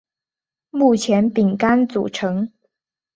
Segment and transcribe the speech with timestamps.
[0.71, 2.51] 目前饼干组成。